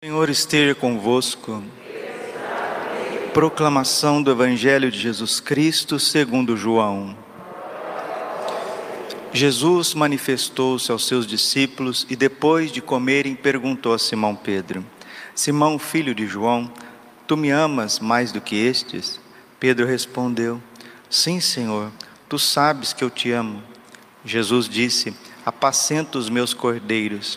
Senhor 0.00 0.30
esteja 0.30 0.76
convosco. 0.76 1.60
Proclamação 3.34 4.22
do 4.22 4.30
Evangelho 4.30 4.92
de 4.92 4.96
Jesus 4.96 5.40
Cristo 5.40 5.98
segundo 5.98 6.56
João. 6.56 7.18
Jesus 9.32 9.94
manifestou-se 9.94 10.92
aos 10.92 11.04
seus 11.04 11.26
discípulos 11.26 12.06
e 12.08 12.14
depois 12.14 12.70
de 12.70 12.80
comerem 12.80 13.34
perguntou 13.34 13.92
a 13.92 13.98
Simão 13.98 14.36
Pedro: 14.36 14.86
Simão, 15.34 15.80
filho 15.80 16.14
de 16.14 16.28
João, 16.28 16.72
tu 17.26 17.36
me 17.36 17.50
amas 17.50 17.98
mais 17.98 18.30
do 18.30 18.40
que 18.40 18.54
estes? 18.54 19.18
Pedro 19.58 19.84
respondeu: 19.84 20.62
Sim, 21.10 21.40
Senhor, 21.40 21.90
tu 22.28 22.38
sabes 22.38 22.92
que 22.92 23.02
eu 23.02 23.10
te 23.10 23.32
amo. 23.32 23.60
Jesus 24.24 24.68
disse: 24.68 25.12
Apacenta 25.44 26.18
os 26.18 26.30
meus 26.30 26.54
cordeiros. 26.54 27.36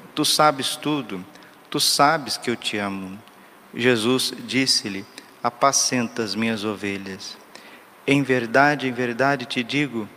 Tu 0.13 0.25
sabes 0.25 0.75
tudo, 0.75 1.23
tu 1.69 1.79
sabes 1.79 2.37
que 2.37 2.49
eu 2.49 2.55
te 2.55 2.77
amo. 2.77 3.17
Jesus 3.73 4.33
disse-lhe: 4.45 5.05
Apacenta 5.41 6.21
as 6.21 6.35
minhas 6.35 6.63
ovelhas. 6.63 7.37
Em 8.05 8.21
verdade, 8.23 8.87
em 8.87 8.91
verdade 8.91 9.45
te 9.45 9.63
digo, 9.63 10.07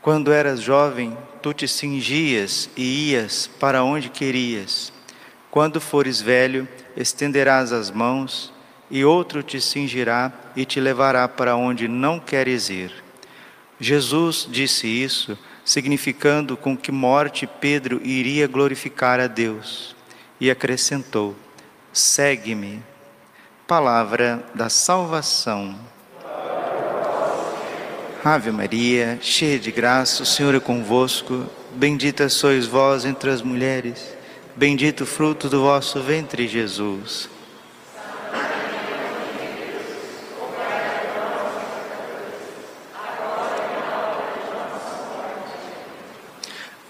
quando 0.00 0.32
eras 0.32 0.60
jovem, 0.60 1.16
tu 1.42 1.52
te 1.52 1.68
cingias 1.68 2.70
e 2.76 3.10
ias 3.10 3.46
para 3.46 3.84
onde 3.84 4.08
querias. 4.08 4.92
Quando 5.50 5.80
fores 5.80 6.20
velho, 6.20 6.66
estenderás 6.96 7.72
as 7.72 7.90
mãos, 7.90 8.52
e 8.90 9.04
outro 9.04 9.42
te 9.42 9.60
cingirá 9.60 10.32
e 10.56 10.64
te 10.64 10.80
levará 10.80 11.28
para 11.28 11.54
onde 11.54 11.86
não 11.86 12.18
queres 12.18 12.70
ir. 12.70 12.92
Jesus 13.78 14.48
disse 14.50 14.86
isso 14.86 15.38
significando 15.64 16.56
com 16.56 16.76
que 16.76 16.92
morte 16.92 17.46
Pedro 17.46 18.00
iria 18.04 18.46
glorificar 18.46 19.20
a 19.20 19.26
Deus. 19.26 19.94
E 20.40 20.50
acrescentou: 20.50 21.36
Segue-me. 21.92 22.82
Palavra 23.66 24.44
da 24.54 24.68
salvação. 24.68 25.78
Ave 28.24 28.50
Maria, 28.50 29.18
cheia 29.22 29.58
de 29.58 29.70
graça, 29.70 30.22
o 30.22 30.26
Senhor 30.26 30.54
é 30.54 30.60
convosco. 30.60 31.46
Bendita 31.74 32.28
sois 32.28 32.66
vós 32.66 33.04
entre 33.04 33.30
as 33.30 33.40
mulheres. 33.40 34.14
Bendito 34.54 35.04
o 35.04 35.06
fruto 35.06 35.48
do 35.48 35.62
vosso 35.62 36.02
ventre, 36.02 36.46
Jesus. 36.46 37.30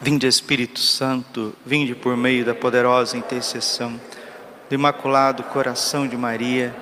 Vinde 0.03 0.27
Espírito 0.27 0.81
Santo, 0.81 1.55
vinde 1.65 1.95
por 1.95 2.17
meio 2.17 2.43
da 2.43 2.55
poderosa 2.55 3.19
intercessão 3.19 4.01
do 4.67 4.75
Imaculado 4.75 5.43
Coração 5.43 6.09
de 6.09 6.17
Maria, 6.17 6.75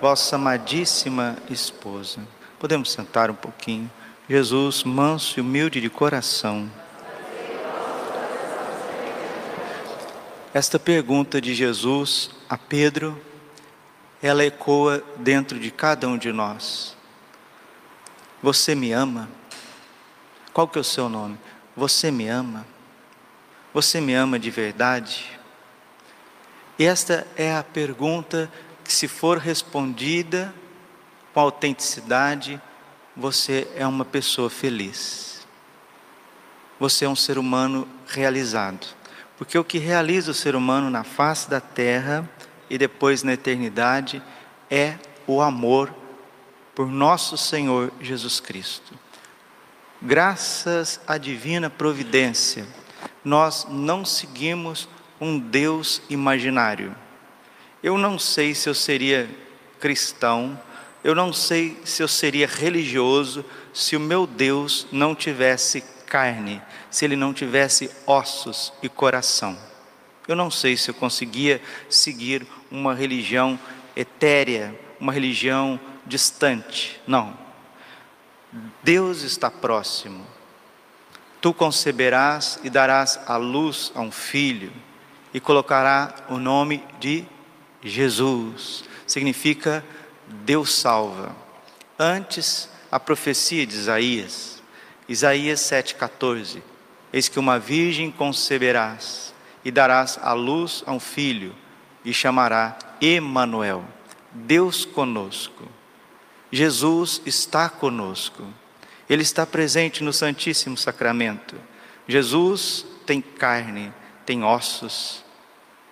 vossa 0.00 0.36
amadíssima 0.36 1.36
esposa. 1.50 2.20
Podemos 2.58 2.90
sentar 2.90 3.30
um 3.30 3.34
pouquinho. 3.34 3.90
Jesus, 4.26 4.82
manso 4.82 5.38
e 5.38 5.42
humilde 5.42 5.78
de 5.78 5.90
coração. 5.90 6.70
Esta 10.54 10.78
pergunta 10.78 11.42
de 11.42 11.54
Jesus 11.54 12.30
a 12.48 12.56
Pedro, 12.56 13.20
ela 14.22 14.42
ecoa 14.42 15.04
dentro 15.18 15.60
de 15.60 15.70
cada 15.70 16.08
um 16.08 16.16
de 16.16 16.32
nós. 16.32 16.96
Você 18.42 18.74
me 18.74 18.90
ama? 18.92 19.28
Qual 20.50 20.66
que 20.66 20.78
é 20.78 20.80
o 20.80 20.84
seu 20.84 21.10
nome? 21.10 21.36
Você 21.76 22.10
me 22.10 22.28
ama? 22.28 22.64
Você 23.72 24.00
me 24.00 24.14
ama 24.14 24.38
de 24.38 24.50
verdade? 24.50 25.38
E 26.78 26.84
esta 26.84 27.26
é 27.36 27.54
a 27.54 27.64
pergunta 27.64 28.50
que, 28.84 28.92
se 28.92 29.08
for 29.08 29.38
respondida 29.38 30.54
com 31.32 31.40
autenticidade, 31.40 32.60
você 33.16 33.68
é 33.74 33.84
uma 33.86 34.04
pessoa 34.04 34.48
feliz. 34.48 35.44
Você 36.78 37.04
é 37.04 37.08
um 37.08 37.16
ser 37.16 37.38
humano 37.38 37.88
realizado. 38.06 38.86
Porque 39.36 39.58
o 39.58 39.64
que 39.64 39.78
realiza 39.78 40.30
o 40.30 40.34
ser 40.34 40.54
humano 40.54 40.90
na 40.90 41.02
face 41.02 41.50
da 41.50 41.60
terra 41.60 42.28
e 42.70 42.78
depois 42.78 43.24
na 43.24 43.32
eternidade 43.32 44.22
é 44.70 44.96
o 45.26 45.40
amor 45.40 45.92
por 46.72 46.86
nosso 46.86 47.36
Senhor 47.36 47.92
Jesus 48.00 48.38
Cristo 48.38 49.03
graças 50.04 51.00
à 51.06 51.16
divina 51.16 51.70
providência, 51.70 52.66
nós 53.24 53.66
não 53.70 54.04
seguimos 54.04 54.88
um 55.20 55.38
Deus 55.38 56.02
imaginário. 56.10 56.94
Eu 57.82 57.96
não 57.96 58.18
sei 58.18 58.54
se 58.54 58.68
eu 58.68 58.74
seria 58.74 59.28
cristão, 59.80 60.60
eu 61.02 61.14
não 61.14 61.32
sei 61.32 61.78
se 61.84 62.02
eu 62.02 62.08
seria 62.08 62.46
religioso 62.46 63.44
se 63.72 63.96
o 63.96 64.00
meu 64.00 64.26
Deus 64.26 64.86
não 64.92 65.14
tivesse 65.14 65.82
carne, 66.06 66.62
se 66.90 67.04
ele 67.04 67.16
não 67.16 67.32
tivesse 67.32 67.90
ossos 68.06 68.72
e 68.82 68.88
coração. 68.88 69.58
Eu 70.28 70.36
não 70.36 70.50
sei 70.50 70.76
se 70.76 70.90
eu 70.90 70.94
conseguia 70.94 71.60
seguir 71.88 72.46
uma 72.70 72.94
religião 72.94 73.58
etérea, 73.94 74.74
uma 74.98 75.12
religião 75.12 75.78
distante. 76.06 77.00
Não. 77.06 77.43
Deus 78.82 79.22
está 79.22 79.50
próximo. 79.50 80.24
Tu 81.40 81.52
conceberás 81.52 82.58
e 82.62 82.70
darás 82.70 83.18
à 83.26 83.36
luz 83.36 83.92
a 83.94 84.00
um 84.00 84.12
filho, 84.12 84.72
e 85.32 85.40
colocará 85.40 86.14
o 86.28 86.38
nome 86.38 86.84
de 87.00 87.24
Jesus. 87.82 88.84
Significa 89.06 89.84
Deus 90.26 90.72
salva. 90.72 91.34
Antes, 91.98 92.68
a 92.90 93.00
profecia 93.00 93.66
de 93.66 93.74
Isaías, 93.74 94.62
Isaías 95.08 95.60
7,14: 95.60 96.62
Eis 97.12 97.28
que 97.28 97.38
uma 97.38 97.58
virgem 97.58 98.10
conceberás, 98.10 99.34
e 99.64 99.70
darás 99.70 100.18
à 100.22 100.32
luz 100.32 100.84
a 100.86 100.92
um 100.92 101.00
filho, 101.00 101.54
e 102.04 102.14
chamará 102.14 102.78
Emanuel, 103.00 103.84
Deus 104.30 104.84
conosco. 104.84 105.68
Jesus 106.54 107.20
está 107.26 107.68
conosco. 107.68 108.44
Ele 109.10 109.22
está 109.22 109.44
presente 109.44 110.04
no 110.04 110.12
Santíssimo 110.12 110.76
Sacramento. 110.76 111.56
Jesus 112.06 112.86
tem 113.04 113.20
carne, 113.20 113.92
tem 114.24 114.44
ossos, 114.44 115.24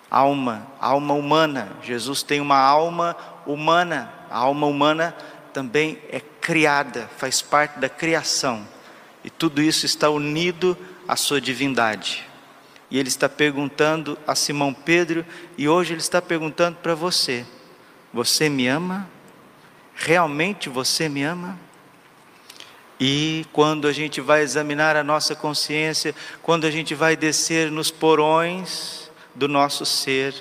alma, 0.09 0.65
alma 0.79 1.15
humana. 1.15 1.75
Jesus 1.83 2.23
tem 2.23 2.39
uma 2.39 2.57
alma 2.57 3.13
humana. 3.45 4.09
A 4.29 4.37
alma 4.37 4.65
humana 4.65 5.13
também 5.51 5.99
é 6.09 6.21
criada, 6.21 7.09
faz 7.17 7.41
parte 7.41 7.77
da 7.79 7.89
criação. 7.89 8.65
E 9.21 9.29
tudo 9.29 9.61
isso 9.61 9.85
está 9.85 10.09
unido 10.09 10.77
à 11.05 11.17
sua 11.17 11.41
divindade. 11.41 12.25
E 12.89 12.97
ele 12.97 13.09
está 13.09 13.27
perguntando 13.27 14.17
a 14.25 14.33
Simão 14.33 14.73
Pedro, 14.73 15.25
e 15.57 15.67
hoje 15.67 15.91
ele 15.91 15.99
está 15.99 16.21
perguntando 16.21 16.77
para 16.77 16.95
você: 16.95 17.45
Você 18.13 18.47
me 18.47 18.65
ama? 18.65 19.11
Realmente 19.95 20.69
você 20.69 21.07
me 21.07 21.23
ama? 21.23 21.57
E 22.99 23.45
quando 23.51 23.87
a 23.87 23.91
gente 23.91 24.21
vai 24.21 24.41
examinar 24.41 24.95
a 24.95 25.03
nossa 25.03 25.35
consciência, 25.35 26.15
quando 26.41 26.65
a 26.65 26.71
gente 26.71 26.95
vai 26.95 27.15
descer 27.15 27.69
nos 27.71 27.91
porões 27.91 29.11
do 29.35 29.47
nosso 29.47 29.85
ser, 29.85 30.33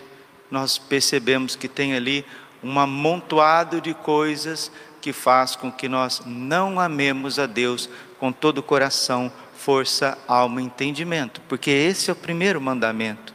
nós 0.50 0.78
percebemos 0.78 1.56
que 1.56 1.66
tem 1.66 1.94
ali 1.94 2.24
um 2.62 2.78
amontoado 2.78 3.80
de 3.80 3.94
coisas 3.94 4.70
que 5.00 5.12
faz 5.12 5.56
com 5.56 5.72
que 5.72 5.88
nós 5.88 6.22
não 6.24 6.78
amemos 6.78 7.38
a 7.38 7.46
Deus 7.46 7.88
com 8.20 8.30
todo 8.30 8.58
o 8.58 8.62
coração, 8.62 9.32
força, 9.56 10.16
alma 10.28 10.60
e 10.60 10.64
entendimento, 10.64 11.40
porque 11.48 11.70
esse 11.70 12.10
é 12.10 12.12
o 12.12 12.16
primeiro 12.16 12.60
mandamento. 12.60 13.31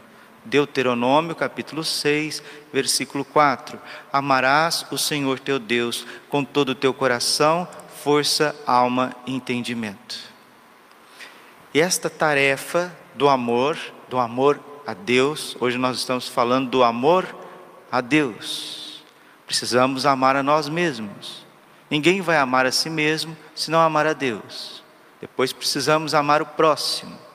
Deuteronômio 0.48 1.36
capítulo 1.36 1.84
6, 1.84 2.42
versículo 2.72 3.26
4: 3.26 3.80
Amarás 4.12 4.86
o 4.90 4.98
Senhor 4.98 5.40
teu 5.40 5.60
Deus 5.60 6.06
com 6.30 6.44
todo 6.44 6.70
o 6.70 6.76
teu 6.76 6.94
coração, 6.94 7.68
força, 8.02 8.56
alma 8.66 9.14
e 9.26 9.36
entendimento. 9.36 10.18
E 11.74 11.82
esta 11.82 12.10
tarefa 12.10 12.96
do 13.14 13.28
amor, 13.28 13.78
do 14.10 14.18
amor 14.18 14.60
a 14.86 14.94
Deus, 14.94 15.58
hoje 15.60 15.78
nós 15.78 15.98
estamos 15.98 16.30
falando 16.30 16.70
do 16.70 16.84
amor 16.84 17.28
a 17.92 18.00
Deus. 18.00 19.04
Precisamos 19.46 20.06
amar 20.06 20.38
a 20.38 20.44
nós 20.44 20.70
mesmos. 20.70 21.46
Ninguém 21.90 22.22
vai 22.22 22.38
amar 22.38 22.66
a 22.66 22.72
si 22.72 22.90
mesmo 22.90 23.36
se 23.54 23.70
não 23.70 23.80
amar 23.80 24.08
a 24.08 24.14
Deus. 24.14 24.82
Depois 25.20 25.52
precisamos 25.52 26.14
amar 26.14 26.42
o 26.42 26.46
próximo. 26.46 27.27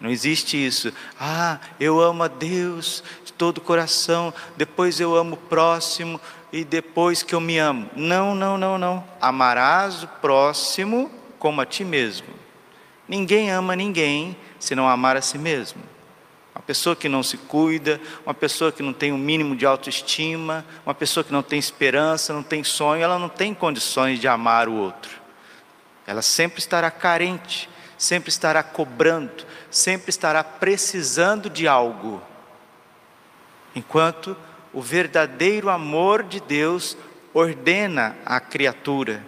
Não 0.00 0.10
existe 0.10 0.56
isso. 0.56 0.92
Ah, 1.18 1.58
eu 1.78 2.00
amo 2.00 2.22
a 2.22 2.28
Deus 2.28 3.04
de 3.24 3.32
todo 3.32 3.58
o 3.58 3.60
coração, 3.60 4.32
depois 4.56 4.98
eu 4.98 5.14
amo 5.14 5.34
o 5.34 5.36
próximo 5.36 6.18
e 6.52 6.64
depois 6.64 7.22
que 7.22 7.34
eu 7.34 7.40
me 7.40 7.58
amo. 7.58 7.90
Não, 7.94 8.34
não, 8.34 8.56
não, 8.56 8.78
não. 8.78 9.04
Amarás 9.20 10.02
o 10.02 10.08
próximo 10.08 11.10
como 11.38 11.60
a 11.60 11.66
ti 11.66 11.84
mesmo. 11.84 12.28
Ninguém 13.06 13.50
ama 13.50 13.76
ninguém 13.76 14.36
se 14.58 14.74
não 14.74 14.88
amar 14.88 15.16
a 15.16 15.22
si 15.22 15.36
mesmo. 15.36 15.82
Uma 16.54 16.62
pessoa 16.62 16.96
que 16.96 17.08
não 17.08 17.22
se 17.22 17.36
cuida, 17.36 18.00
uma 18.24 18.34
pessoa 18.34 18.72
que 18.72 18.82
não 18.82 18.92
tem 18.92 19.12
o 19.12 19.14
um 19.14 19.18
mínimo 19.18 19.54
de 19.54 19.66
autoestima, 19.66 20.64
uma 20.84 20.94
pessoa 20.94 21.24
que 21.24 21.32
não 21.32 21.42
tem 21.42 21.58
esperança, 21.58 22.32
não 22.32 22.42
tem 22.42 22.64
sonho, 22.64 23.02
ela 23.02 23.18
não 23.18 23.28
tem 23.28 23.54
condições 23.54 24.18
de 24.18 24.28
amar 24.28 24.68
o 24.68 24.74
outro. 24.74 25.10
Ela 26.06 26.22
sempre 26.22 26.58
estará 26.58 26.90
carente, 26.90 27.68
sempre 28.00 28.30
estará 28.30 28.62
cobrando, 28.62 29.44
sempre 29.70 30.08
estará 30.08 30.42
precisando 30.42 31.50
de 31.50 31.68
algo. 31.68 32.22
Enquanto 33.76 34.34
o 34.72 34.80
verdadeiro 34.80 35.68
amor 35.68 36.22
de 36.22 36.40
Deus 36.40 36.96
ordena 37.34 38.16
a 38.24 38.40
criatura, 38.40 39.22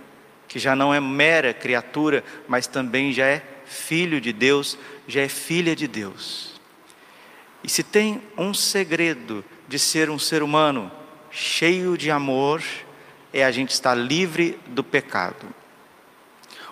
que 0.48 0.58
já 0.58 0.74
não 0.74 0.92
é 0.92 0.98
mera 0.98 1.52
criatura, 1.52 2.24
mas 2.48 2.66
também 2.66 3.12
já 3.12 3.26
é 3.26 3.42
filho 3.66 4.18
de 4.22 4.32
Deus, 4.32 4.78
já 5.06 5.20
é 5.20 5.28
filha 5.28 5.76
de 5.76 5.86
Deus. 5.86 6.58
E 7.62 7.68
se 7.68 7.82
tem 7.82 8.22
um 8.38 8.54
segredo 8.54 9.44
de 9.68 9.78
ser 9.78 10.08
um 10.08 10.18
ser 10.18 10.42
humano 10.42 10.90
cheio 11.30 11.98
de 11.98 12.10
amor, 12.10 12.62
é 13.34 13.44
a 13.44 13.50
gente 13.50 13.72
estar 13.72 13.94
livre 13.94 14.58
do 14.68 14.82
pecado. 14.82 15.61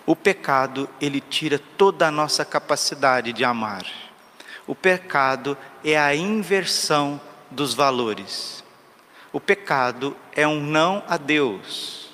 O 0.05 0.15
pecado, 0.15 0.89
ele 0.99 1.21
tira 1.21 1.59
toda 1.77 2.07
a 2.07 2.11
nossa 2.11 2.43
capacidade 2.43 3.31
de 3.31 3.43
amar. 3.43 3.85
O 4.65 4.73
pecado 4.73 5.57
é 5.83 5.97
a 5.97 6.15
inversão 6.15 7.21
dos 7.49 7.73
valores. 7.73 8.63
O 9.31 9.39
pecado 9.39 10.15
é 10.33 10.47
um 10.47 10.59
não 10.59 11.03
a 11.07 11.17
Deus. 11.17 12.09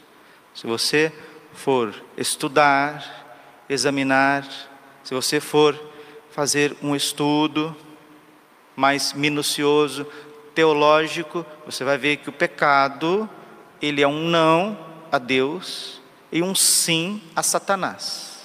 Se 0.53 0.67
você 0.67 1.13
for 1.53 1.93
estudar, 2.17 3.63
examinar, 3.69 4.45
se 5.03 5.13
você 5.13 5.39
for 5.39 5.79
fazer 6.31 6.75
um 6.81 6.95
estudo 6.95 7.75
mais 8.75 9.13
minucioso, 9.13 10.05
teológico, 10.53 11.45
você 11.65 11.83
vai 11.83 11.97
ver 11.97 12.17
que 12.17 12.29
o 12.29 12.33
pecado, 12.33 13.29
ele 13.81 14.01
é 14.01 14.07
um 14.07 14.27
não 14.27 14.77
a 15.11 15.17
Deus 15.17 15.96
e 16.31 16.41
um 16.41 16.53
sim 16.53 17.21
a 17.35 17.43
Satanás. 17.43 18.37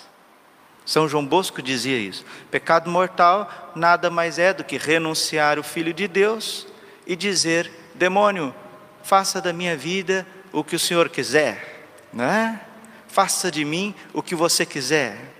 São 0.84 1.08
João 1.08 1.24
Bosco 1.24 1.62
dizia 1.62 1.98
isso. 1.98 2.24
Pecado 2.50 2.90
mortal 2.90 3.72
nada 3.74 4.10
mais 4.10 4.38
é 4.38 4.52
do 4.52 4.64
que 4.64 4.76
renunciar 4.76 5.58
o 5.58 5.62
Filho 5.62 5.94
de 5.94 6.08
Deus 6.08 6.66
e 7.06 7.14
dizer: 7.14 7.70
demônio, 7.94 8.54
faça 9.02 9.40
da 9.40 9.52
minha 9.52 9.76
vida 9.76 10.26
o 10.52 10.64
que 10.64 10.76
o 10.76 10.78
Senhor 10.78 11.08
quiser, 11.08 11.86
né? 12.12 12.60
Faça 13.08 13.50
de 13.50 13.64
mim 13.64 13.94
o 14.12 14.22
que 14.22 14.34
você 14.34 14.66
quiser. 14.66 15.32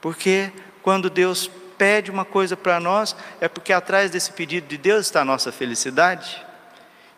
Porque 0.00 0.52
quando 0.82 1.08
Deus 1.08 1.50
pede 1.78 2.10
uma 2.10 2.24
coisa 2.24 2.56
para 2.56 2.78
nós, 2.78 3.16
é 3.40 3.48
porque 3.48 3.72
atrás 3.72 4.10
desse 4.10 4.32
pedido 4.32 4.66
de 4.68 4.76
Deus 4.76 5.06
está 5.06 5.22
a 5.22 5.24
nossa 5.24 5.50
felicidade. 5.50 6.44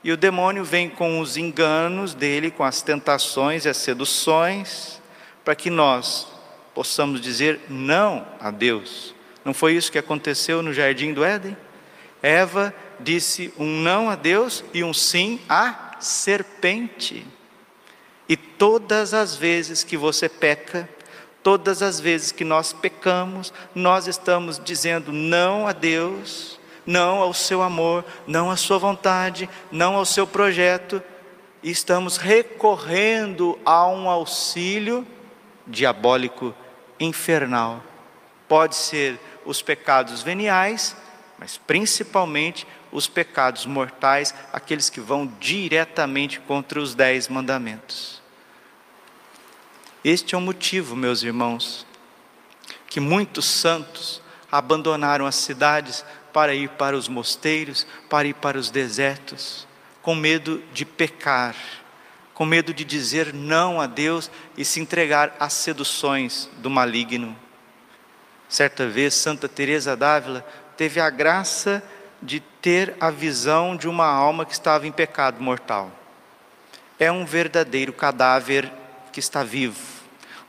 E 0.05 0.13
o 0.13 0.19
demônio 0.19 0.63
vem 0.63 0.91
com 0.91 1.19
os 1.19 1.39
enganos 1.39 2.13
dele, 2.13 2.51
com 2.51 2.63
as 2.63 2.83
tentações 2.83 3.65
e 3.65 3.71
as 3.71 3.79
seduções, 3.79 5.01
para 5.43 5.57
que 5.57 5.71
nós 5.71 6.29
possamos 6.75 7.23
dizer 7.23 7.59
não 7.71 8.27
a 8.39 8.51
Deus. 8.51 9.15
Não 9.43 9.55
foi 9.55 9.73
isso 9.73 9.91
que 9.91 9.99
aconteceu 9.99 10.63
no 10.63 10.75
jardim 10.75 11.15
do 11.15 11.25
Éden? 11.25 11.57
Eva 12.23 12.75
disse 13.01 13.51
um 13.59 13.81
não 13.81 14.11
a 14.11 14.15
Deus 14.15 14.63
e 14.75 14.85
um 14.85 14.93
sim 14.93 15.41
à 15.49 15.97
serpente. 16.01 17.27
E 18.29 18.37
todas 18.37 19.15
as 19.15 19.35
vezes 19.35 19.83
que 19.83 19.97
você 19.97 20.29
peca, 20.29 20.87
todas 21.43 21.83
as 21.83 21.99
vezes 21.99 22.31
que 22.31 22.45
nós 22.45 22.75
pecamos, 22.75 23.55
nós 23.75 24.07
estamos 24.07 24.61
dizendo 24.63 25.13
não 25.13 25.67
a 25.67 25.73
Deus 25.73 26.59
não 26.87 27.21
ao 27.21 27.33
seu 27.33 27.63
amor, 27.63 28.05
não 28.27 28.51
à 28.51 28.57
sua 28.57 28.79
vontade, 28.79 29.49
não 29.71 29.97
ao 29.97 30.05
seu 30.05 30.27
projeto, 30.27 31.03
e 31.63 31.71
estamos 31.71 32.17
recorrendo 32.17 33.59
a 33.65 33.87
um 33.87 34.09
auxílio 34.09 35.07
diabólico 35.67 36.55
infernal. 37.01 37.83
Pode 38.47 38.77
ser 38.77 39.19
os 39.45 39.63
pecados 39.63 40.23
veniais, 40.23 40.97
mas 41.39 41.57
principalmente 41.57 42.67
os 42.93 43.09
pecados 43.09 43.67
mortais, 43.67 44.35
aqueles 44.53 44.89
que 44.89 45.01
vão 45.01 45.27
diretamente 45.41 46.39
contra 46.41 46.79
os 46.79 46.95
dez 46.95 47.29
mandamentos. 47.29 48.23
Este 50.05 50.35
é 50.35 50.39
o 50.39 50.41
motivo, 50.41 50.95
meus 50.95 51.23
irmãos, 51.23 51.87
que 52.87 53.01
muitos 53.01 53.47
santos 53.47 54.21
abandonaram 54.53 55.27
as 55.27 55.35
cidades 55.35 56.05
para 56.35 56.53
ir 56.53 56.69
para 56.71 56.97
os 56.97 57.07
mosteiros, 57.07 57.87
para 58.11 58.27
ir 58.27 58.35
para 58.35 58.59
os 58.59 58.69
desertos, 58.69 59.69
com 60.03 60.17
medo 60.17 60.61
de 60.73 60.85
pecar, 60.85 61.55
com 62.35 62.45
medo 62.45 62.75
de 62.75 62.85
dizer 62.85 63.33
não 63.33 63.81
a 63.81 63.87
Deus 63.87 64.29
e 64.57 64.65
se 64.65 64.81
entregar 64.81 65.37
às 65.39 65.53
seduções 65.53 66.51
do 66.57 66.69
maligno. 66.69 67.37
Certa 68.49 68.89
vez, 68.89 69.15
Santa 69.15 69.49
Teresa 69.49 69.97
d'Ávila 69.97 70.45
teve 70.77 71.01
a 71.01 71.09
graça 71.09 71.81
de 72.21 72.41
ter 72.41 72.97
a 72.99 73.11
visão 73.11 73.77
de 73.77 73.89
uma 73.89 74.07
alma 74.07 74.45
que 74.45 74.53
estava 74.53 74.89
em 74.89 74.93
pecado 74.93 75.41
mortal. 75.41 75.93
É 76.99 77.13
um 77.13 77.25
verdadeiro 77.25 77.93
cadáver 77.93 78.73
que 79.13 79.21
está 79.21 79.45
vivo, 79.45 79.81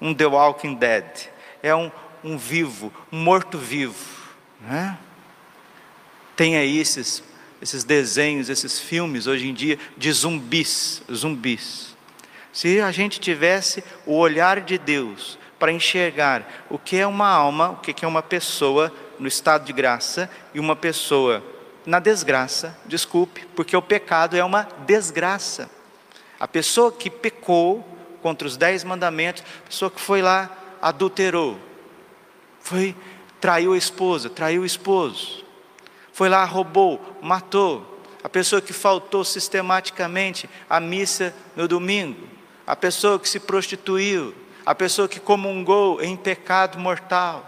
um 0.02 0.16
The 0.16 0.26
Walking 0.26 0.74
Dead, 0.74 1.30
é 1.62 1.76
um, 1.76 1.92
um 2.24 2.38
vivo, 2.40 2.92
um 3.12 3.20
morto-vivo. 3.20 4.16
Né? 4.62 4.98
Tem 6.36 6.58
aí 6.58 6.80
esses, 6.80 7.24
esses 7.62 7.84
desenhos, 7.84 8.50
esses 8.50 8.80
filmes 8.80 9.28
hoje 9.28 9.48
em 9.48 9.54
dia 9.54 9.80
de 9.98 10.12
zumbis, 10.12 11.02
zumbis. 11.12 11.96
Se 12.52 12.80
a 12.82 12.92
gente 12.92 13.20
tivesse 13.20 13.84
o 14.06 14.16
olhar 14.16 14.62
de 14.62 14.78
Deus 14.78 15.38
para 15.58 15.72
enxergar 15.72 16.66
o 16.70 16.78
que 16.78 16.98
é 16.98 17.08
uma 17.08 17.28
alma, 17.28 17.72
o 17.72 17.78
que 17.78 18.04
é 18.04 18.08
uma 18.08 18.22
pessoa 18.22 18.92
no 19.20 19.28
estado 19.28 19.66
de 19.66 19.74
graça 19.74 20.30
e 20.54 20.60
uma 20.60 20.76
pessoa 20.76 21.44
na 21.86 22.00
desgraça, 22.00 22.78
desculpe, 22.86 23.46
porque 23.56 23.76
o 23.78 23.82
pecado 23.82 24.36
é 24.36 24.44
uma 24.44 24.68
desgraça. 24.86 25.70
A 26.40 26.48
pessoa 26.48 26.92
que 26.92 27.10
pecou 27.10 27.86
contra 28.22 28.48
os 28.48 28.58
dez 28.58 28.84
mandamentos, 28.84 29.44
a 29.64 29.70
pessoa 29.70 29.92
que 29.92 30.02
foi 30.02 30.22
lá, 30.22 30.50
adulterou, 30.82 31.60
foi, 32.60 32.96
traiu 33.40 33.74
a 33.74 33.78
esposa, 33.78 34.30
traiu 34.30 34.64
o 34.64 34.66
esposo, 34.66 35.45
foi 36.16 36.30
lá, 36.30 36.46
roubou, 36.46 37.18
matou. 37.22 38.00
A 38.24 38.30
pessoa 38.30 38.62
que 38.62 38.72
faltou 38.72 39.26
sistematicamente 39.26 40.50
à 40.70 40.80
missa 40.80 41.36
no 41.58 41.68
domingo. 41.68 42.26
A 42.66 42.74
pessoa 42.74 43.20
que 43.20 43.28
se 43.28 43.38
prostituiu. 43.38 44.34
A 44.66 44.74
pessoa 44.74 45.10
que 45.10 45.20
comungou 45.20 46.02
em 46.02 46.16
pecado 46.16 46.80
mortal. 46.80 47.44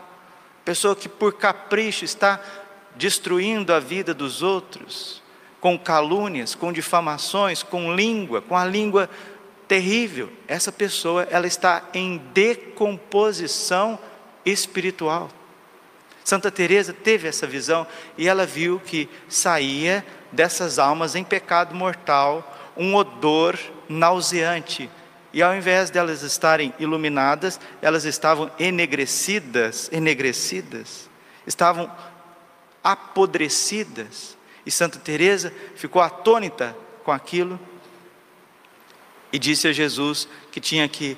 A 0.61 0.65
pessoa 0.65 0.97
que 0.97 1.07
por 1.07 1.35
capricho 1.35 2.03
está 2.03 2.41
destruindo 2.93 3.71
a 3.71 3.79
vida 3.79 4.13
dos 4.13 4.43
outros. 4.43 5.23
Com 5.61 5.79
calúnias, 5.79 6.53
com 6.53 6.73
difamações, 6.73 7.63
com 7.63 7.95
língua, 7.95 8.41
com 8.41 8.57
a 8.57 8.65
língua 8.65 9.09
terrível. 9.65 10.29
Essa 10.45 10.73
pessoa, 10.73 11.25
ela 11.31 11.47
está 11.47 11.85
em 11.93 12.17
decomposição 12.33 13.97
espiritual. 14.45 15.29
Santa 16.27 16.51
Teresa 16.51 16.91
teve 16.91 17.25
essa 17.25 17.47
visão 17.47 17.87
e 18.17 18.27
ela 18.27 18.45
viu 18.45 18.81
que 18.81 19.09
saía 19.29 20.05
dessas 20.29 20.77
almas 20.77 21.15
em 21.15 21.23
pecado 21.23 21.73
mortal 21.73 22.73
um 22.75 22.95
odor 22.95 23.57
nauseante. 23.87 24.89
E 25.31 25.41
ao 25.41 25.55
invés 25.55 25.89
de 25.89 25.97
elas 25.97 26.23
estarem 26.23 26.73
iluminadas, 26.79 27.61
elas 27.81 28.03
estavam 28.03 28.51
enegrecidas, 28.59 29.89
enegrecidas, 29.89 31.09
estavam 31.45 31.89
apodrecidas. 32.83 34.37
E 34.65 34.69
Santa 34.69 34.99
Teresa 34.99 35.53
ficou 35.77 36.01
atônita 36.01 36.75
com 37.05 37.11
aquilo 37.13 37.57
e 39.31 39.39
disse 39.39 39.65
a 39.65 39.71
Jesus 39.71 40.27
que 40.51 40.59
tinha 40.59 40.89
que 40.89 41.17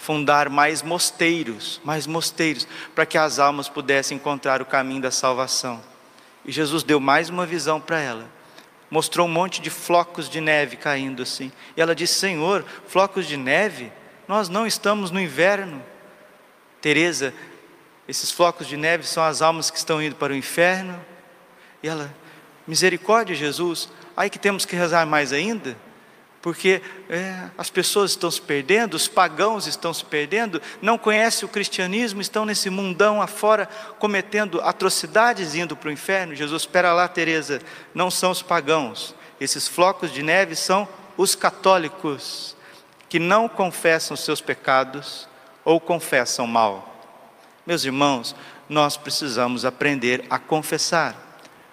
fundar 0.00 0.48
mais 0.48 0.82
mosteiros, 0.82 1.78
mais 1.84 2.06
mosteiros, 2.06 2.66
para 2.94 3.04
que 3.04 3.18
as 3.18 3.38
almas 3.38 3.68
pudessem 3.68 4.16
encontrar 4.16 4.62
o 4.62 4.66
caminho 4.66 5.02
da 5.02 5.10
salvação. 5.10 5.82
E 6.42 6.50
Jesus 6.50 6.82
deu 6.82 6.98
mais 6.98 7.28
uma 7.28 7.44
visão 7.44 7.78
para 7.78 8.00
ela. 8.00 8.26
Mostrou 8.90 9.26
um 9.26 9.30
monte 9.30 9.60
de 9.60 9.68
flocos 9.68 10.28
de 10.28 10.40
neve 10.40 10.76
caindo 10.76 11.22
assim. 11.22 11.52
E 11.76 11.82
ela 11.82 11.94
disse: 11.94 12.14
Senhor, 12.14 12.64
flocos 12.88 13.26
de 13.26 13.36
neve? 13.36 13.92
Nós 14.26 14.48
não 14.48 14.66
estamos 14.66 15.10
no 15.10 15.20
inverno. 15.20 15.82
Teresa, 16.80 17.34
esses 18.08 18.32
flocos 18.32 18.66
de 18.66 18.78
neve 18.78 19.06
são 19.06 19.22
as 19.22 19.42
almas 19.42 19.70
que 19.70 19.76
estão 19.76 20.02
indo 20.02 20.16
para 20.16 20.32
o 20.32 20.36
inferno. 20.36 20.98
E 21.82 21.88
ela, 21.88 22.12
misericórdia, 22.66 23.36
Jesus, 23.36 23.90
aí 24.16 24.30
que 24.30 24.38
temos 24.38 24.64
que 24.64 24.74
rezar 24.74 25.06
mais 25.06 25.30
ainda 25.30 25.76
porque 26.42 26.80
é, 27.08 27.48
as 27.58 27.68
pessoas 27.68 28.12
estão 28.12 28.30
se 28.30 28.40
perdendo, 28.40 28.94
os 28.94 29.06
pagãos 29.06 29.66
estão 29.66 29.92
se 29.92 30.04
perdendo, 30.04 30.60
não 30.80 30.96
conhecem 30.96 31.46
o 31.46 31.50
cristianismo, 31.50 32.20
estão 32.20 32.46
nesse 32.46 32.70
mundão 32.70 33.20
afora 33.20 33.68
cometendo 33.98 34.60
atrocidades 34.62 35.54
indo 35.54 35.76
para 35.76 35.88
o 35.88 35.92
inferno. 35.92 36.34
Jesus, 36.34 36.62
espera 36.62 36.92
lá, 36.94 37.06
Teresa, 37.08 37.60
não 37.94 38.10
são 38.10 38.30
os 38.30 38.42
pagãos, 38.42 39.14
esses 39.40 39.68
flocos 39.68 40.12
de 40.12 40.22
neve 40.22 40.56
são 40.56 40.88
os 41.16 41.34
católicos 41.34 42.56
que 43.08 43.18
não 43.18 43.48
confessam 43.48 44.16
seus 44.16 44.40
pecados 44.40 45.28
ou 45.64 45.80
confessam 45.80 46.46
mal. 46.46 46.86
Meus 47.66 47.84
irmãos, 47.84 48.34
nós 48.68 48.96
precisamos 48.96 49.64
aprender 49.64 50.24
a 50.30 50.38
confessar. 50.38 51.29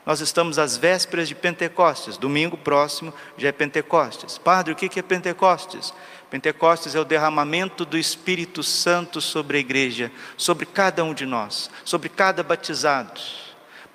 Nós 0.08 0.22
estamos 0.22 0.58
às 0.58 0.78
vésperas 0.78 1.28
de 1.28 1.36
Pentecostes, 1.36 2.16
domingo 2.16 2.56
próximo 2.56 3.14
já 3.38 3.50
é 3.50 3.52
Pentecostes. 3.52 4.38
Padre, 4.38 4.72
o 4.72 4.76
que 4.76 4.98
é 4.98 5.04
Pentecostes? 5.04 5.94
Pentecostes 6.30 6.96
é 6.96 7.00
o 7.02 7.04
derramamento 7.04 7.84
do 7.84 7.98
Espírito 7.98 8.64
Santo 8.64 9.20
sobre 9.20 9.58
a 9.58 9.60
igreja, 9.60 10.10
sobre 10.38 10.66
cada 10.66 11.04
um 11.04 11.14
de 11.14 11.26
nós, 11.26 11.70
sobre 11.84 12.08
cada 12.08 12.42
batizado. 12.42 13.20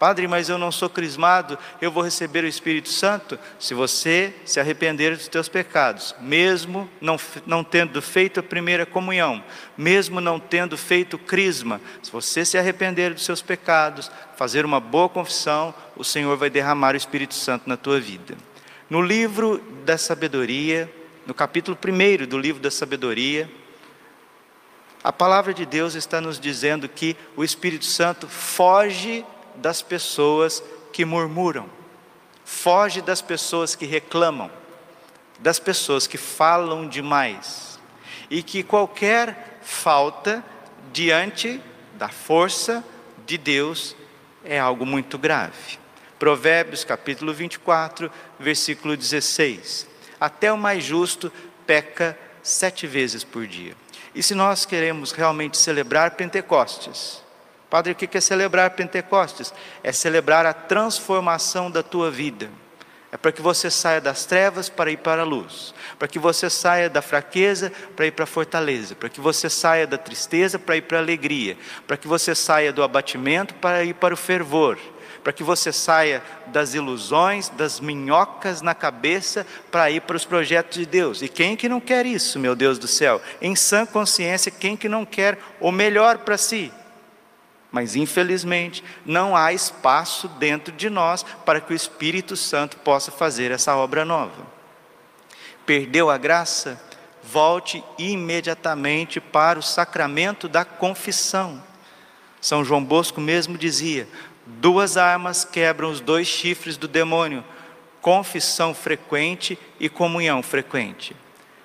Padre, 0.02 0.26
mas 0.26 0.48
eu 0.48 0.58
não 0.58 0.72
sou 0.72 0.90
crismado, 0.90 1.56
eu 1.80 1.88
vou 1.88 2.02
receber 2.02 2.42
o 2.42 2.48
Espírito 2.48 2.88
Santo? 2.88 3.38
Se 3.56 3.72
você 3.72 4.34
se 4.44 4.58
arrepender 4.58 5.16
dos 5.16 5.28
teus 5.28 5.48
pecados, 5.48 6.12
mesmo 6.20 6.90
não, 7.00 7.16
não 7.46 7.62
tendo 7.62 8.02
feito 8.02 8.40
a 8.40 8.42
primeira 8.42 8.84
comunhão, 8.84 9.44
mesmo 9.78 10.20
não 10.20 10.40
tendo 10.40 10.76
feito 10.76 11.16
crisma, 11.16 11.80
se 12.02 12.10
você 12.10 12.44
se 12.44 12.58
arrepender 12.58 13.14
dos 13.14 13.24
seus 13.24 13.40
pecados, 13.40 14.10
fazer 14.36 14.64
uma 14.64 14.80
boa 14.80 15.08
confissão, 15.08 15.72
o 15.94 16.02
Senhor 16.02 16.36
vai 16.36 16.50
derramar 16.50 16.94
o 16.94 16.98
Espírito 16.98 17.34
Santo 17.34 17.68
na 17.68 17.76
tua 17.76 18.00
vida. 18.00 18.36
No 18.90 19.00
livro 19.00 19.62
da 19.84 19.96
sabedoria, 19.96 20.92
no 21.24 21.32
capítulo 21.32 21.78
1 21.80 22.26
do 22.26 22.38
livro 22.38 22.60
da 22.60 22.72
sabedoria, 22.72 23.48
a 25.04 25.12
palavra 25.12 25.54
de 25.54 25.66
Deus 25.66 25.94
está 25.94 26.20
nos 26.20 26.40
dizendo 26.40 26.88
que 26.88 27.16
o 27.36 27.42
Espírito 27.42 27.84
Santo 27.84 28.26
foge 28.26 29.24
das 29.56 29.82
pessoas 29.82 30.62
que 30.92 31.04
murmuram, 31.04 31.68
foge 32.44 33.00
das 33.00 33.22
pessoas 33.22 33.74
que 33.74 33.86
reclamam, 33.86 34.50
das 35.38 35.58
pessoas 35.58 36.06
que 36.06 36.18
falam 36.18 36.88
demais, 36.88 37.80
e 38.30 38.42
que 38.42 38.62
qualquer 38.62 39.60
falta 39.62 40.44
diante 40.92 41.60
da 41.94 42.08
força 42.08 42.84
de 43.26 43.38
Deus 43.38 43.96
é 44.44 44.58
algo 44.58 44.84
muito 44.84 45.18
grave. 45.18 45.78
Provérbios 46.18 46.84
capítulo 46.84 47.32
24, 47.32 48.10
versículo 48.38 48.96
16. 48.96 49.88
Até 50.20 50.52
o 50.52 50.58
mais 50.58 50.84
justo 50.84 51.32
peca 51.66 52.16
sete 52.42 52.86
vezes 52.86 53.24
por 53.24 53.46
dia. 53.46 53.74
E 54.14 54.22
se 54.22 54.34
nós 54.34 54.64
queremos 54.66 55.12
realmente 55.12 55.56
celebrar 55.56 56.12
Pentecostes, 56.12 57.21
Padre, 57.72 57.92
o 57.92 57.94
que 57.94 58.18
é 58.18 58.20
celebrar 58.20 58.68
Pentecostes? 58.72 59.50
É 59.82 59.92
celebrar 59.92 60.44
a 60.44 60.52
transformação 60.52 61.70
da 61.70 61.82
tua 61.82 62.10
vida. 62.10 62.50
É 63.10 63.16
para 63.16 63.32
que 63.32 63.40
você 63.40 63.70
saia 63.70 63.98
das 63.98 64.26
trevas 64.26 64.68
para 64.68 64.90
ir 64.90 64.98
para 64.98 65.22
a 65.22 65.24
luz, 65.24 65.72
para 65.98 66.06
que 66.06 66.18
você 66.18 66.50
saia 66.50 66.90
da 66.90 67.00
fraqueza 67.00 67.72
para 67.96 68.04
ir 68.04 68.10
para 68.10 68.24
a 68.24 68.26
fortaleza, 68.26 68.94
para 68.94 69.08
que 69.08 69.22
você 69.22 69.48
saia 69.48 69.86
da 69.86 69.96
tristeza 69.96 70.58
para 70.58 70.76
ir 70.76 70.82
para 70.82 70.98
a 70.98 71.00
alegria, 71.00 71.56
para 71.86 71.96
que 71.96 72.06
você 72.06 72.34
saia 72.34 72.74
do 72.74 72.82
abatimento 72.82 73.54
para 73.54 73.82
ir 73.82 73.94
para 73.94 74.12
o 74.12 74.18
fervor, 74.18 74.78
para 75.24 75.32
que 75.32 75.42
você 75.42 75.72
saia 75.72 76.22
das 76.48 76.74
ilusões, 76.74 77.48
das 77.48 77.80
minhocas 77.80 78.60
na 78.60 78.74
cabeça 78.74 79.46
para 79.70 79.90
ir 79.90 80.02
para 80.02 80.16
os 80.16 80.26
projetos 80.26 80.76
de 80.76 80.84
Deus. 80.84 81.22
E 81.22 81.28
quem 81.28 81.56
que 81.56 81.70
não 81.70 81.80
quer 81.80 82.04
isso, 82.04 82.38
meu 82.38 82.54
Deus 82.54 82.78
do 82.78 82.86
céu? 82.86 83.18
Em 83.40 83.56
sã 83.56 83.86
consciência, 83.86 84.52
quem 84.52 84.76
que 84.76 84.90
não 84.90 85.06
quer 85.06 85.38
o 85.58 85.72
melhor 85.72 86.18
para 86.18 86.36
si? 86.36 86.70
Mas 87.72 87.96
infelizmente 87.96 88.84
não 89.04 89.34
há 89.34 89.52
espaço 89.52 90.28
dentro 90.28 90.72
de 90.72 90.90
nós 90.90 91.24
para 91.44 91.60
que 91.60 91.72
o 91.72 91.76
Espírito 91.76 92.36
Santo 92.36 92.76
possa 92.76 93.10
fazer 93.10 93.50
essa 93.50 93.74
obra 93.74 94.04
nova. 94.04 94.46
Perdeu 95.64 96.10
a 96.10 96.18
graça? 96.18 96.78
Volte 97.22 97.82
imediatamente 97.98 99.20
para 99.20 99.58
o 99.58 99.62
sacramento 99.62 100.48
da 100.48 100.66
confissão. 100.66 101.62
São 102.40 102.64
João 102.64 102.84
Bosco 102.84 103.20
mesmo 103.20 103.56
dizia: 103.56 104.06
duas 104.44 104.96
armas 104.96 105.44
quebram 105.44 105.90
os 105.90 106.00
dois 106.00 106.26
chifres 106.26 106.76
do 106.76 106.88
demônio: 106.88 107.42
confissão 108.02 108.74
frequente 108.74 109.58
e 109.80 109.88
comunhão 109.88 110.42
frequente. 110.42 111.16